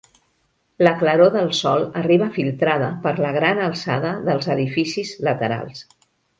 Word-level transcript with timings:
La 0.87 0.93
claror 1.01 1.29
del 1.35 1.51
sol 1.57 1.85
arriba 2.01 2.31
filtrada 2.39 2.89
per 3.05 3.13
la 3.27 3.31
gran 3.37 3.63
alçada 3.69 4.17
dels 4.31 4.53
edificis 4.59 5.17
laterals. 5.29 5.89